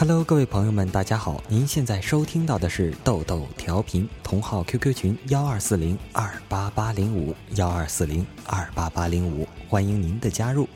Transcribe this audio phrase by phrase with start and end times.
[0.00, 1.42] Hello，各位朋友们，大家好！
[1.48, 10.68] 您现在收听到的是豆豆调频，同号 QQ 群幺二四零二八八零五幺二四零二八八零五，欢迎您的加入。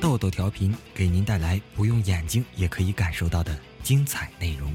[0.00, 4.72] 豆豆调频给您带来不用眼睛也可以感受到的精彩内容。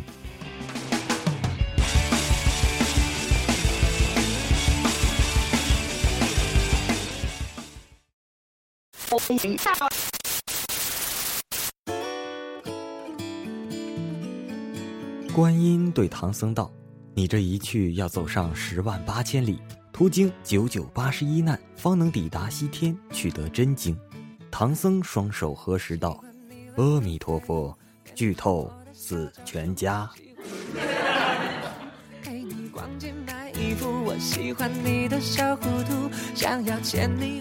[15.34, 16.72] 观音对唐僧道
[17.16, 19.60] ：“你这一去要走上十万八千里，
[19.92, 23.98] 途经九九八十一难，方能抵达西天，取得真经。”
[24.52, 26.24] 唐僧双手合十道
[26.78, 27.76] ：“阿弥陀佛，
[28.14, 30.08] 剧透死全家。”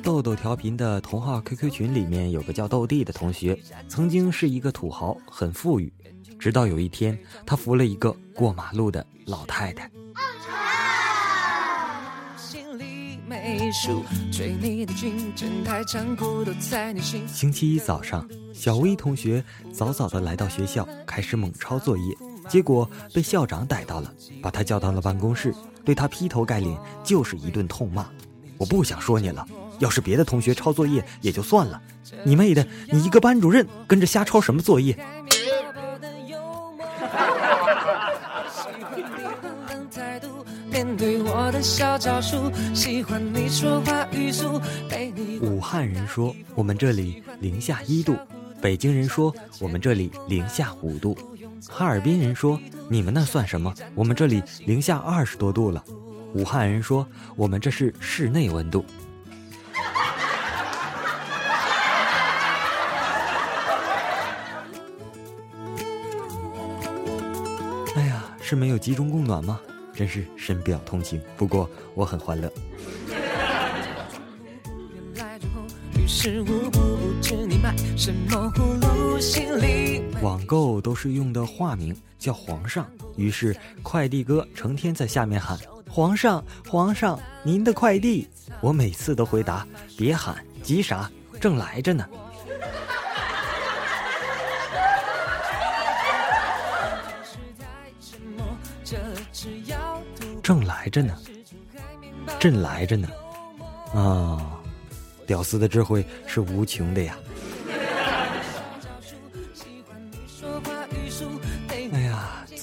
[0.02, 3.58] 豆豆调频的同号 QQ 群里面有个叫豆弟的同学，
[3.88, 5.92] 曾经是一个土豪，很富裕。
[6.38, 9.90] 直到有一天，他扶了一个过马路的老太太。
[17.26, 22.16] 星期一早上，小薇同学早早的来到学校，开始猛抄作业，
[22.48, 24.12] 结果被校长逮到了，
[24.42, 25.54] 把他叫到了办公室，
[25.84, 28.06] 对他劈头盖脸就是一顿痛骂。
[28.58, 29.46] 我不想说你了，
[29.78, 31.80] 要是别的同学抄作业也就算了，
[32.24, 34.96] 你妹的，你一个班主任跟着瞎抄什么作业？
[45.40, 48.16] 武汉人说我们这里零下一度，
[48.60, 51.16] 北京人说我们这里零下五度，
[51.68, 53.72] 哈尔滨人说你们那算什么？
[53.94, 55.82] 我们这里零下二十多度了。
[56.34, 58.84] 武汉人说我们这是室内温度。
[67.96, 69.60] 哎呀，是没有集中供暖吗？
[69.94, 72.50] 真是深表同情，不过我很欢乐。
[80.20, 85.58] 网购都是用的化名叫皇上，于是快递哥成天在下面喊
[85.90, 88.28] ：“皇上，皇上，您的快递。”
[88.60, 89.66] 我每次都回答
[89.98, 91.10] ：“别喊，急啥？
[91.40, 92.06] 正来着呢。”
[100.42, 101.16] 正来着呢，
[102.38, 103.08] 正来着呢，
[103.94, 104.60] 啊，
[105.26, 107.16] 屌丝的智慧是无穷的呀！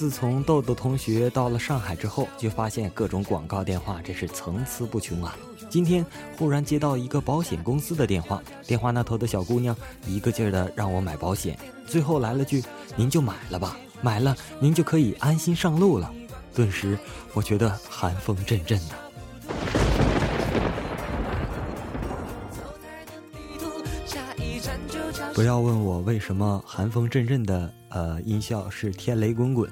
[0.00, 5.36] 自从豆豆同学到了上海之后，就发现各种广告电话真是层出不穷啊！
[5.68, 6.02] 今天
[6.38, 11.54] 忽然接到一个保险公司的电话，电话那头的小姑娘一个劲儿的让我买保险，
[11.86, 12.64] 最后来了句
[12.96, 16.10] ：“您就买了吧，买了您就可以安心上路了。”
[16.56, 16.98] 顿时，
[17.34, 18.94] 我觉得寒风阵阵的。
[25.34, 29.70] 不要问我为什么寒风阵阵的，呃，音效是天雷滚滚，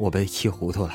[0.00, 0.94] 我被气糊涂了。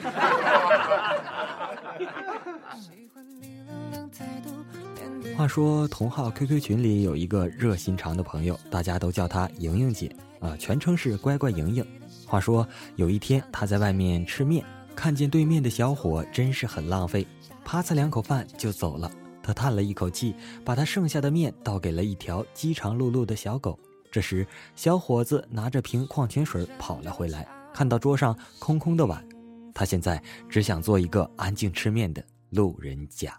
[5.36, 11.84] 话说，同号 QQ 群里有一个热心肠的朋友，大家都叫她莹莹姐，啊，全称是乖乖莹莹。
[12.24, 14.64] 话说有一天，她在外面吃面。
[14.94, 17.26] 看见对面的小伙真是很浪费，
[17.64, 19.10] 啪嚓两口饭就走了。
[19.42, 23.76] 她叹了一口气，把她剩下的面倒给了一条饥肠辘辘的小狗。
[24.12, 29.26] 这时，小伙子拿着瓶矿泉水跑了回来，看到桌上空空的碗，
[29.74, 33.36] 他现在只想做一个安静吃面的路人甲。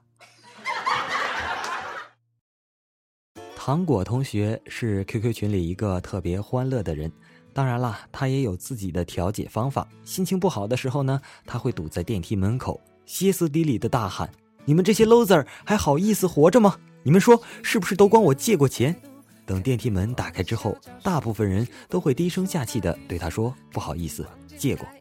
[3.56, 7.10] 糖果同学是 QQ 群里一个特别欢乐的人。
[7.54, 9.88] 当然啦，他也有自己的调解方法。
[10.04, 14.30] 心情不好的时候呢，他会堵在电梯门口，歇斯底里的大喊
[14.66, 16.78] ：“你们这些 loser 还好意思活着吗？
[17.04, 19.02] 你们说是不是都管我借过钱？”
[19.46, 24.28] 等电梯门打开之后，大部分人都会低声下气的对他说：“不好意思，
[24.58, 24.88] 借过。”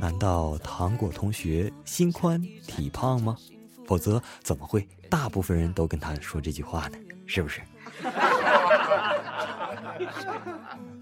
[0.00, 3.36] 难道糖果同学心宽体胖吗？
[3.86, 6.98] 否则怎么会大部分人都跟他说这句话呢？
[7.26, 7.60] 是不是？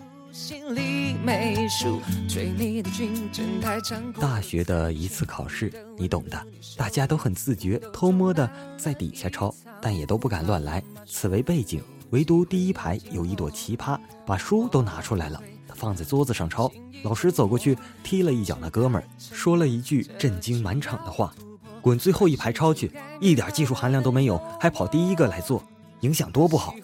[4.18, 6.46] 大学的一次考试，你懂的。
[6.74, 10.82] 大家都很自觉，偷摸的在底下抄，但也都不敢乱来。
[11.06, 15.38] 此为背景，唯独第一排有一朵奇葩，把书都拿出来了，
[15.74, 16.72] 放在桌子上抄。
[17.02, 21.34] 老师走过去踢了一脚那哥们儿，说了一句震惊满场的话
[21.82, 22.90] ：“滚最后一排抄去，
[23.20, 25.62] 一点技术含量都没有，还跑第一个来做。”
[26.00, 26.74] 影响多不好。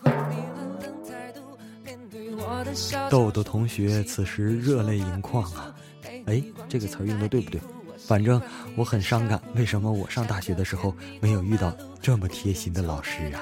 [3.10, 5.74] 豆豆同学此时热泪盈眶啊！
[6.26, 7.60] 哎，这个词儿用的对不对？
[7.96, 8.40] 反正
[8.76, 9.40] 我很伤感。
[9.54, 13.40] 为什么我上大学的时候没有遇到这么贴心的老师啊？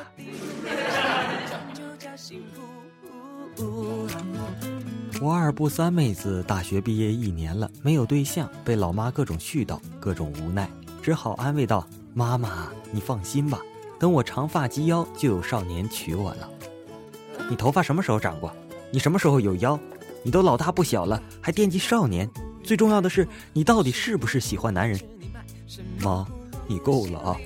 [5.20, 10.68] 我二不三妹子大学毕业一年了，没有对象，被老妈各种絮叨，各种无奈，
[11.02, 13.58] 只好安慰道：“妈妈，你放心吧，
[13.98, 16.50] 等我长发及腰，就有少年娶我了。”
[17.48, 18.54] 你头发什么时候长过？
[18.92, 19.78] 你什么时候有腰？
[20.22, 22.28] 你都老大不小了，还惦记少年？
[22.64, 24.98] 最重要的是，你到底是不是喜欢男人？
[26.00, 26.26] 妈，
[26.66, 27.36] 你够了啊！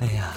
[0.00, 0.34] 哎呀，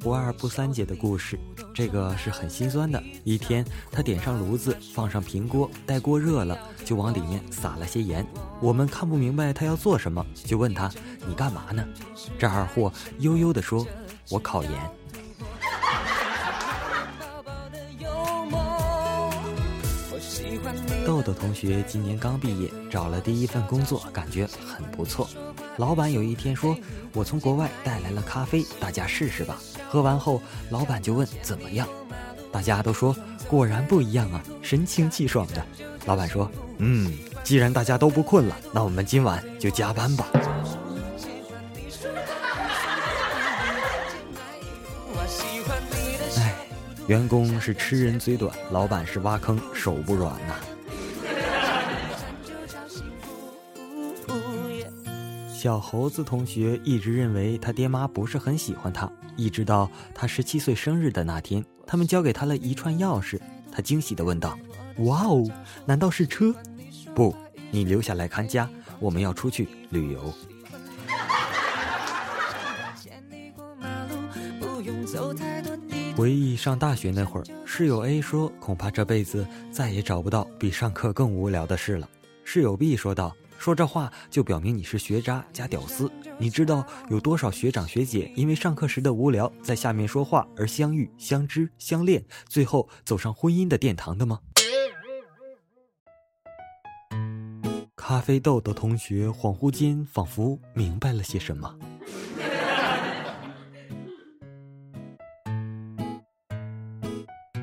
[0.00, 1.38] 不二不三姐的故事，
[1.74, 3.02] 这个是很心酸的。
[3.24, 8.26] 一天，她点上炉子，放上平锅，待锅热了，就往里面撒了些盐。
[8.60, 10.90] 我们看不明白她要做什么，就问她
[11.26, 11.82] ：“你干嘛呢？”
[12.38, 13.86] 这二货悠悠地说
[14.28, 14.72] ：“我考研。”
[21.08, 25.26] 豆豆同学今年刚毕业，找了第一份工作，感觉很不错。
[25.78, 26.76] 老板有一天说
[27.16, 29.56] ：“我从国外带来了咖啡，大家试试吧。”
[29.88, 31.88] 喝完后，老板就问：“怎么样？”
[32.52, 33.16] 大家都说
[33.48, 35.64] ：“果然不一样啊，神清气爽的。”
[36.04, 37.10] 老板说：“嗯，
[37.42, 40.26] 既然大家都不困了，那我们今晚就加班吧。”
[46.36, 46.54] 哎，
[47.06, 50.54] 员工是吃人嘴短，老板是挖坑手不软呐。
[55.58, 63.40] 小猴子同学一直认为他爹妈不是很喜欢他，一直到他十七岁生日的那天，他们交给他了一串钥匙。
[63.72, 64.56] 他惊喜地问道
[65.02, 65.44] ：“哇哦，
[65.84, 66.54] 难道是车？
[67.12, 67.34] 不，
[67.72, 68.70] 你留下来看家，
[69.00, 70.32] 我们要出去旅游。”
[76.16, 82.08] 回忆上大学那会儿，室友 A 说：“恐怕这辈子再也找不到比上课更无聊的事了。”
[82.46, 83.34] 室友 B 说道。
[83.58, 86.10] 说这话就表明你是学渣加屌丝。
[86.38, 94.38] 你知道有多少学长学姐因为上课时的无聊，在下面说话而相遇、相知、相恋，最后走上婚姻的殿堂的吗？
[97.96, 101.76] 咖啡豆的同学恍惚间仿佛明白了些什么。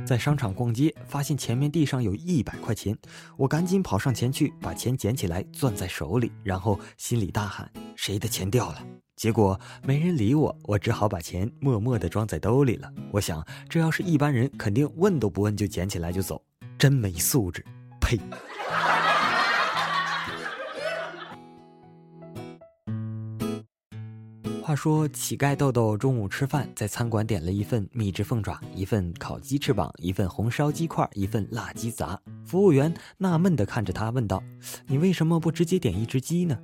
[0.05, 2.95] 在商场逛街，发现前面地上有一百块钱，
[3.37, 8.85] 我赶紧跑上前去，把钱捡起来攥在手里，然后心里大喊：“谁的钱掉了？”
[9.17, 12.91] 结果没人理我，我只好把钱默默地装在兜里了。
[13.11, 16.41] 我想，这要是一般人，肯定问都不问就捡起来就走，
[16.77, 17.65] 真没素质！
[17.99, 18.19] 呸！
[24.75, 32.19] 说乞丐豆豆中午吃饭，在餐馆点了一份秘制凤爪，一份烤鸡翅膀，一份红烧鸡块，一份辣鸡杂。
[32.45, 34.43] 服务员纳闷地看着他，问道
[34.87, 36.57] ：“你为什么不直接点一只鸡呢？”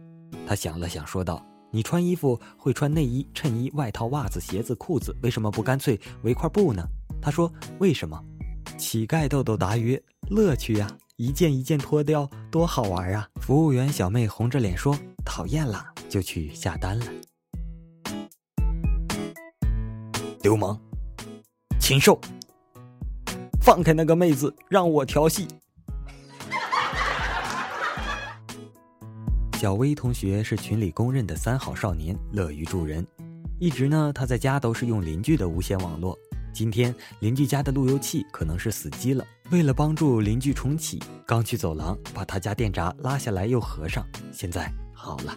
[0.46, 6.86] 他想了想，说道：“你穿衣服会穿内衣、衬衣、外套、袜子、鞋子、裤子，为什么不干脆围块布呢？”
[7.22, 8.22] 他说：“为什么？”
[8.78, 10.88] 乞丐豆豆答曰：“乐趣呀，
[11.18, 17.06] 一件一件脱掉，多好玩啊！”服务员小妹红着脸说：“讨厌啦，就去下单了。”
[20.51, 20.77] 流氓，
[21.79, 22.20] 禽兽！
[23.62, 25.48] 放开那个妹子，让我调戏。
[29.53, 33.08] 小薇同学是群里公认的三好少年，乐于助人。
[33.62, 36.20] 一直呢，他在家都是用邻居的无线网络。
[36.51, 45.34] 今天邻居家的路由器可能是死机了，为了帮助邻居重启，刚去走廊把他家电闸拉下来又合上，现在好了。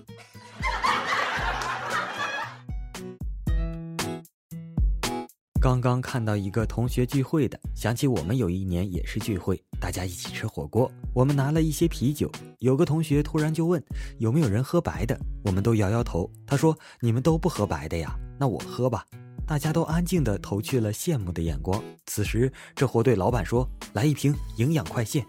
[5.65, 12.31] 刚刚看到一个同学聚会的，想起我们有一年也是聚会，大家一起吃火锅，我们拿了一些啤酒。
[12.59, 13.83] 有个同学突然就问
[14.19, 16.31] 有没有人喝白的，我们都摇摇头。
[16.47, 19.07] 他说你们都不喝白的呀，那我喝吧。
[19.47, 21.83] 大家都安静地投去了羡慕的眼光。
[22.05, 25.25] 此时，这货对老板说：“来一瓶营养快线。”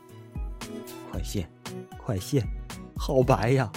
[1.10, 1.50] 快线，
[1.98, 2.46] 快线，
[2.98, 3.72] 好白呀！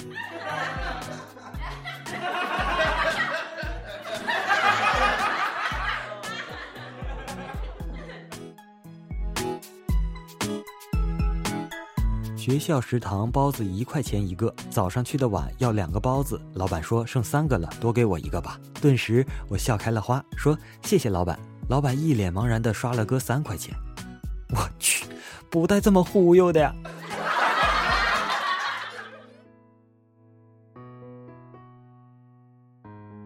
[12.48, 18.58] 学校食堂包子一块钱一个，早上去的晚要两个包子，老板说剩三个了，多给我一个吧。
[18.80, 21.38] 顿时我笑开了花，说谢谢老板。
[21.68, 23.76] 老板一脸茫然的刷了哥三块钱，
[24.48, 25.04] 我去，
[25.50, 26.74] 不带这么忽悠的呀。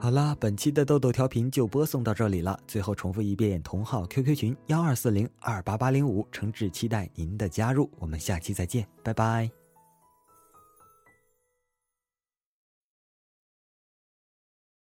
[0.02, 2.58] 好了，本期的豆豆调频就播送到这里了。
[2.66, 7.88] 最后重复一遍，同号 QQ 群幺二四零二八八零五，诚挚期待您的加入。
[8.00, 9.61] 我们下期再见，拜拜。